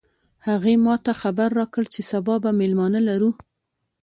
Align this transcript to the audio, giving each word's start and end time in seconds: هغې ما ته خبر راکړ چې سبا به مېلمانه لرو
هغې 0.47 0.73
ما 0.85 0.95
ته 1.05 1.11
خبر 1.21 1.49
راکړ 1.59 1.83
چې 1.93 2.01
سبا 2.11 2.35
به 2.43 2.51
مېلمانه 2.59 2.99
لرو 3.09 3.31